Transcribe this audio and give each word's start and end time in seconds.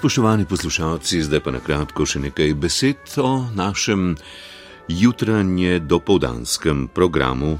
Spoštovani 0.00 0.48
poslušalci, 0.48 1.22
zdaj 1.22 1.40
pa 1.44 1.52
na 1.52 1.58
kratko 1.60 2.06
še 2.08 2.22
nekaj 2.24 2.54
besed 2.56 3.10
o 3.20 3.44
našem 3.52 4.14
jutranje 4.88 5.74
dopoldanskem 5.84 6.86
programu. 6.88 7.58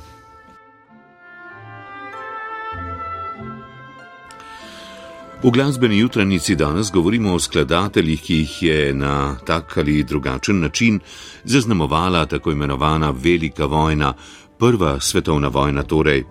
V 5.45 5.52
glasbeni 5.52 6.00
jutranjici 6.00 6.56
danes 6.56 6.88
govorimo 6.88 7.37
o 7.37 7.42
skladateljih, 7.45 8.24
ki 8.24 8.41
jih 8.41 8.57
je 8.62 8.80
na 8.96 9.36
tak 9.45 9.77
ali 9.77 10.00
drugačen 10.00 10.64
način 10.64 10.96
zaznamovala 11.45 12.25
tako 12.25 12.56
imenovana 12.56 13.12
Velika 13.12 13.69
vojna, 13.69 14.14
prva 14.56 14.97
svetovna 15.00 15.52
vojna 15.52 15.84
torej. 15.84 16.25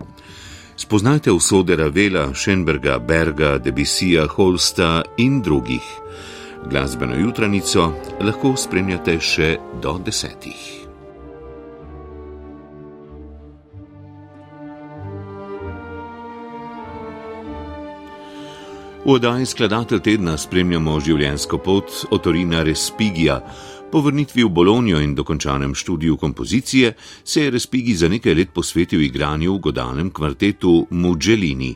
Spoznajte 0.79 1.31
usode 1.31 1.75
Ravela, 1.75 2.33
Schenberga, 2.33 2.99
Berga, 2.99 3.57
Debisija, 3.57 4.27
Holsta 4.27 5.01
in 5.17 5.41
drugih. 5.41 5.83
Glasbeno 6.69 7.15
jutranico 7.19 7.89
lahko 8.21 8.53
spremljate 8.55 9.17
še 9.19 9.57
do 9.83 9.97
desetih. 10.05 10.61
V 19.03 19.17
oddaji 19.17 19.51
skladatelj 19.51 19.99
tedna 19.99 20.37
spremljamo 20.39 20.95
življenjsko 21.03 21.59
pot 21.59 22.05
Otorina 22.15 22.63
Respigija, 22.63 23.41
Po 23.91 24.01
vrnitvi 24.01 24.43
v 24.43 24.49
Bolonijo 24.49 24.99
in 25.01 25.15
dokončanem 25.15 25.75
študiju 25.75 26.17
kompozicije 26.17 26.93
se 27.23 27.43
je 27.43 27.51
Respigi 27.51 27.95
za 27.95 28.07
nekaj 28.07 28.33
let 28.33 28.49
posvetil 28.53 29.01
igranju 29.01 29.55
v 29.55 29.59
godalnem 29.59 30.11
kvartetu 30.11 30.87
Mugelini. 30.89 31.75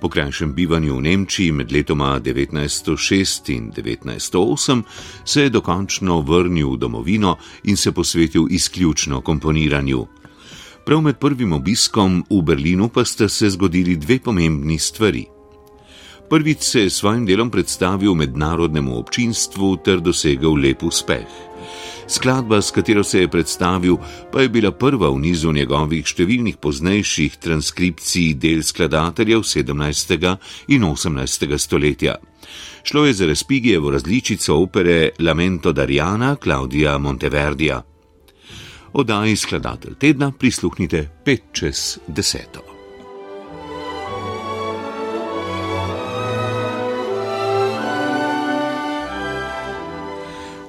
Po 0.00 0.08
krajšem 0.08 0.52
bivanju 0.52 0.96
v 0.96 1.00
Nemčiji 1.00 1.52
med 1.52 1.72
letoma 1.72 2.20
1906 2.20 3.52
in 3.56 3.72
1908 3.72 4.82
se 5.24 5.42
je 5.42 5.50
dokončno 5.50 6.20
vrnil 6.20 6.72
v 6.72 6.76
domovino 6.76 7.36
in 7.64 7.76
se 7.76 7.92
posvetil 7.92 8.46
izključno 8.50 9.20
komponiranju. 9.20 10.06
Prav 10.84 11.00
med 11.00 11.18
prvim 11.18 11.52
obiskom 11.52 12.24
v 12.30 12.42
Berlinu 12.42 12.88
pa 12.88 13.04
sta 13.04 13.28
se 13.28 13.50
zgodili 13.50 13.96
dve 13.96 14.18
pomembni 14.18 14.78
stvari. 14.78 15.39
Prvič 16.30 16.62
se 16.62 16.80
je 16.80 16.90
s 16.90 16.94
svojim 16.94 17.26
delom 17.26 17.50
predstavil 17.50 18.14
mednarodnemu 18.14 18.98
občinstvu 18.98 19.76
ter 19.76 20.00
dosegel 20.00 20.54
lep 20.54 20.82
uspeh. 20.82 21.26
Skladba, 22.06 22.62
s 22.62 22.70
katero 22.70 23.04
se 23.04 23.20
je 23.20 23.28
predstavil, 23.28 23.96
pa 24.32 24.42
je 24.42 24.48
bila 24.48 24.70
prva 24.70 25.10
v 25.10 25.18
nizu 25.18 25.52
njegovih 25.52 26.06
številnih 26.06 26.56
poznejših 26.62 27.36
transkripcij 27.42 28.34
del 28.38 28.62
skladateljev 28.62 29.42
17. 29.42 30.36
in 30.68 30.86
18. 30.86 31.58
stoletja. 31.58 32.16
Šlo 32.82 33.06
je 33.06 33.12
za 33.12 33.26
Respigijevo 33.26 33.90
različico 33.90 34.54
opere 34.62 35.10
Lamento 35.18 35.72
Dariana 35.72 36.36
Claudia 36.42 36.98
Monteverdija. 36.98 37.82
Oddaji 38.92 39.36
skladatelj 39.36 39.94
tedna 39.98 40.32
prisluhnite 40.32 41.08
5 41.26 41.38
čez 41.52 41.98
10. 42.08 42.69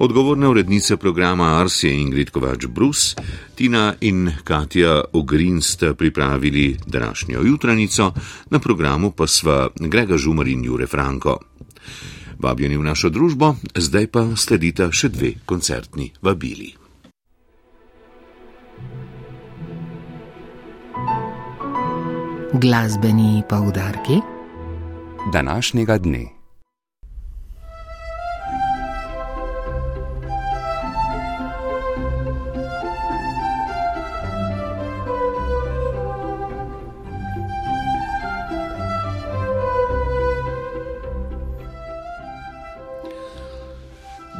Odgovorna 0.02 0.48
urednica 0.48 0.96
programa 0.96 1.44
Ars 1.60 1.84
je 1.84 2.00
Ingrid 2.00 2.30
Kovač 2.30 2.66
Brus, 2.66 3.14
Tina 3.54 3.94
in 4.00 4.32
Katja 4.44 5.04
Ogrin 5.12 5.60
sta 5.62 5.94
pripravili 5.94 6.76
današnjo 6.86 7.40
jutranico, 7.42 8.12
na 8.50 8.58
programu 8.58 9.10
pa 9.10 9.26
sva 9.26 9.68
Grega 9.80 10.16
Žumar 10.16 10.48
in 10.48 10.64
Jure 10.64 10.86
Franko. 10.86 11.38
Vabljeni 12.38 12.76
v 12.76 12.82
našo 12.82 13.10
družbo, 13.14 13.54
zdaj 13.78 14.06
pa 14.06 14.26
sledita 14.36 14.90
še 14.90 15.08
dve 15.08 15.32
koncertni 15.46 16.10
vabili. 16.22 16.74
Glasbeni 22.52 23.42
poudarki 23.48 24.18
današnjega 25.32 25.98
dne. 25.98 26.41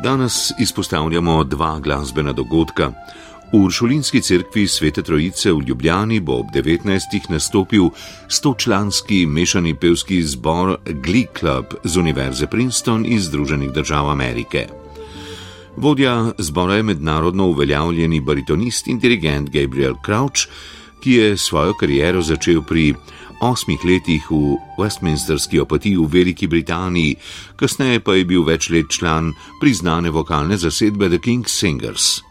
Danes 0.02 0.52
izpostavljamo 0.58 1.44
dva 1.44 1.78
glasbena 1.80 2.32
dogodka. 2.32 2.92
V 3.52 3.64
Uršulinski 3.64 4.20
cerkvi 4.20 4.66
Svete 4.68 5.02
Trojice 5.02 5.52
v 5.52 5.62
Ljubljani 5.66 6.20
bo 6.20 6.40
ob 6.40 6.46
19. 6.54 7.30
nastopil 7.30 7.90
100-članski 8.28 9.26
mešani 9.26 9.74
pevski 9.74 10.22
zbor 10.22 10.76
Glee 10.84 11.26
Club 11.38 11.64
z 11.84 11.96
Univerze 11.96 12.46
Princeton 12.46 13.06
iz 13.06 13.24
Združenih 13.24 13.70
držav 13.70 14.10
Amerike. 14.10 14.66
Vodja 15.76 16.32
zbora 16.38 16.74
je 16.74 16.82
mednarodno 16.82 17.46
uveljavljeni 17.46 18.20
baritonist 18.20 18.86
in 18.86 18.98
dirigent 18.98 19.50
Gabriel 19.50 19.94
Crouch, 20.04 20.48
ki 21.00 21.12
je 21.12 21.36
svojo 21.36 21.74
kariero 21.74 22.22
začel 22.22 22.62
pri 22.62 22.94
osmih 23.42 23.84
letih 23.84 24.30
v 24.30 24.56
Westminsterski 24.78 25.60
opatiji 25.60 25.96
v 25.96 26.06
Veliki 26.06 26.46
Britaniji, 26.46 27.16
kasneje 27.56 28.00
pa 28.00 28.14
je 28.14 28.24
bil 28.24 28.44
več 28.46 28.70
let 28.70 28.90
član 28.90 29.32
priznane 29.60 30.10
vokalne 30.10 30.56
zasedbe 30.56 31.10
The 31.10 31.18
King's 31.18 31.50
Singers. 31.50 32.22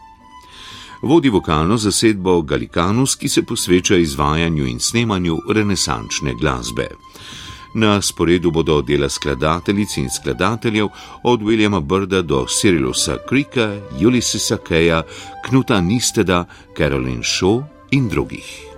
Vodi 1.02 1.28
vokalno 1.28 1.76
zasedbo 1.76 2.42
Gallicanus, 2.42 3.16
ki 3.16 3.28
se 3.28 3.42
posveča 3.42 3.96
izvajanju 3.96 4.66
in 4.66 4.80
snemanju 4.80 5.38
renesančne 5.50 6.34
glasbe. 6.34 6.88
Na 7.74 8.02
sporedu 8.02 8.50
bodo 8.50 8.82
dela 8.82 9.08
skladateljic 9.08 9.96
in 9.96 10.10
skladateljev 10.10 10.88
od 11.24 11.40
Williama 11.40 11.80
Brda 11.80 12.22
do 12.22 12.46
Cyrilusa 12.46 13.16
Krika, 13.28 13.80
Ulyssesa 14.00 14.58
Keja, 14.68 15.02
Knuta 15.48 15.80
Nisteda, 15.80 16.44
Carolyn 16.76 17.22
Shaw 17.22 17.62
in 17.90 18.08
drugih. 18.08 18.72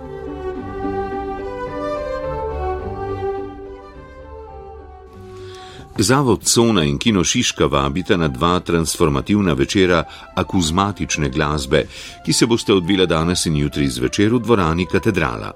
Zavod 5.97 6.47
Sona 6.47 6.83
in 6.83 6.97
Kino 6.97 7.23
Šiška 7.23 7.65
vabita 7.65 8.17
na 8.17 8.27
dva 8.27 8.59
transformativna 8.59 9.53
večera 9.53 10.03
akuzmatične 10.35 11.29
glasbe, 11.29 11.85
ki 12.25 12.33
se 12.33 12.45
boste 12.45 12.73
odvila 12.73 13.05
danes 13.05 13.45
in 13.45 13.55
jutri 13.55 13.87
zvečer 13.87 14.33
v 14.33 14.39
dvorani 14.39 14.85
Katedrala. 14.91 15.53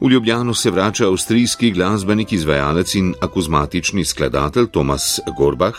V 0.00 0.10
Ljubljano 0.10 0.54
se 0.54 0.70
vrača 0.70 1.08
avstrijski 1.08 1.70
glasbenik, 1.70 2.32
izvajalec 2.32 2.94
in 2.94 3.14
akuzmatični 3.20 4.04
skladatelj 4.04 4.66
Tomas 4.66 5.20
Gorbach, 5.38 5.78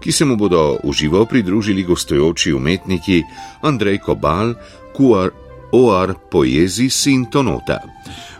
ki 0.00 0.12
se 0.12 0.24
mu 0.24 0.36
bodo 0.36 0.78
uživo 0.84 1.24
pridružili 1.24 1.82
gostujoči 1.82 2.52
umetniki 2.52 3.22
Andrej 3.60 3.98
Kobal, 3.98 4.54
Kuar, 4.96 5.30
Oar 5.72 6.14
Poezis 6.30 7.06
in 7.06 7.26
Tonota 7.30 7.80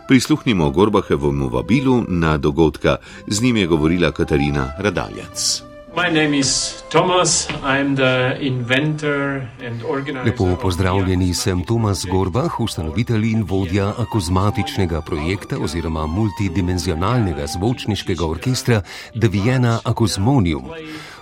prisluhnimo 0.07 0.69
Gorbahevemu 0.69 1.49
vabilu 1.49 2.03
na 2.07 2.37
dogodka, 2.37 2.95
z 3.27 3.41
njim 3.41 3.57
je 3.57 3.67
govorila 3.67 4.11
Katarina 4.11 4.71
Radaljac. 4.79 5.67
Lepo 10.25 10.55
pozdravljeni, 10.61 11.33
sem 11.33 11.63
Tomas 11.63 12.05
Gorbah, 12.11 12.59
ustanovitelj 12.59 13.25
in 13.25 13.43
vodja 13.43 13.93
akuzmatičnega 13.97 15.01
projekta 15.01 15.57
oziroma 15.59 16.05
multidimenzionalnega 16.07 17.47
zvočniškega 17.47 18.25
orkestra 18.25 18.81
The 19.19 19.27
Vienna 19.27 19.79
Akuzmonium. 19.83 20.63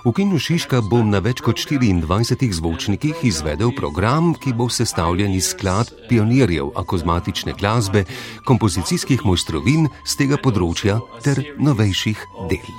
V 0.06 0.13
Kinu 0.13 0.38
Šiška 0.38 0.84
bom 0.86 1.07
na 1.10 1.18
več 1.18 1.42
kot 1.42 1.57
24 1.57 2.06
zvočnikih 2.54 3.24
izvedel 3.25 3.72
program, 3.74 4.36
ki 4.38 4.54
bo 4.54 4.69
sestavljen 4.69 5.34
iz 5.34 5.50
sklad 5.50 5.90
pionirjev 6.06 6.69
akozmatične 6.78 7.56
glasbe, 7.57 8.06
kompozicijskih 8.46 9.25
mojstrovin 9.25 9.90
z 10.06 10.13
tega 10.22 10.38
področja 10.38 11.00
ter 11.25 11.42
novejših 11.57 12.22
del. 12.54 12.69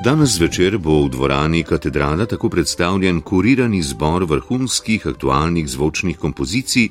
Danes 0.00 0.30
zvečer 0.40 0.78
bo 0.80 1.02
v 1.04 1.12
dvorani 1.12 1.60
katedrala 1.60 2.24
tako 2.26 2.48
predstavljen 2.48 3.20
kurirani 3.20 3.82
zbor 3.82 4.24
vrhunskih 4.24 5.06
aktualnih 5.06 5.68
zvočnih 5.68 6.16
kompozicij 6.16 6.88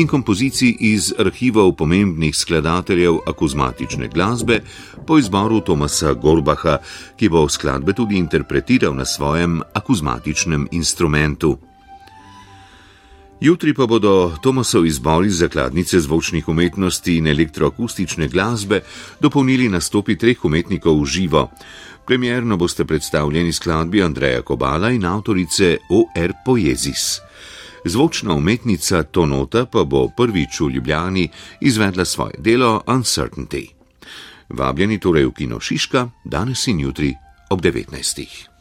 in 0.00 0.08
kompozicij 0.08 0.72
iz 0.80 1.12
arhivov 1.18 1.74
pomembnih 1.76 2.36
skladateljev 2.36 3.18
akuzmatične 3.26 4.08
glasbe 4.08 4.62
po 5.06 5.18
izboru 5.18 5.60
Tomasa 5.60 6.14
Gorbaha, 6.16 6.78
ki 7.16 7.28
bo 7.28 7.44
skladbe 7.48 7.92
tudi 7.92 8.16
interpretiral 8.16 8.96
na 8.96 9.04
svojem 9.04 9.60
akuzmatičnem 9.74 10.68
instrumentu. 10.72 11.58
Jutri 13.40 13.74
pa 13.74 13.84
bodo 13.86 14.32
Tomasov 14.40 14.86
izbor 14.86 15.26
iz 15.26 15.38
zakladnice 15.44 16.00
zvočnih 16.00 16.48
umetnosti 16.48 17.16
in 17.16 17.26
elektroakustične 17.26 18.28
glasbe 18.28 18.80
dopolnili 19.20 19.68
nastopi 19.68 20.16
treh 20.16 20.44
umetnikov 20.44 21.02
v 21.02 21.04
živo. 21.04 21.50
Premjerno 22.06 22.56
boste 22.56 22.84
predstavljeni 22.84 23.52
skladbi 23.52 24.02
Andreja 24.02 24.42
Kobala 24.42 24.90
in 24.90 25.04
avtorice 25.04 25.76
O.R. 25.90 26.32
Poezis. 26.44 27.20
Zvočna 27.84 28.34
umetnica 28.34 29.02
Tonota 29.02 29.66
pa 29.66 29.84
bo 29.84 30.08
prvič 30.16 30.60
v 30.60 30.70
Ljubljani 30.70 31.28
izvedla 31.60 32.04
svoje 32.04 32.34
delo 32.38 32.82
Uncertainty. 32.86 33.66
Vabljeni 34.48 35.00
torej 35.00 35.26
v 35.26 35.32
Kino 35.32 35.60
Šiška 35.60 36.08
danes 36.24 36.66
in 36.66 36.80
jutri 36.80 37.14
ob 37.50 37.60
19. 37.60 38.55